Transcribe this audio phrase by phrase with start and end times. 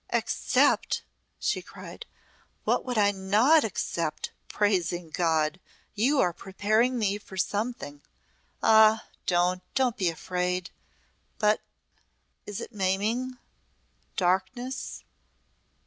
[0.09, 1.03] "Accept!"
[1.37, 2.07] she cried.
[2.63, 5.59] "What would I not accept, praising God!
[5.93, 8.01] You are preparing me for something.
[8.63, 9.05] Ah!
[9.27, 10.71] don't, don't be afraid!
[11.37, 11.61] But
[12.47, 13.37] is it maiming
[14.17, 15.03] darkness?"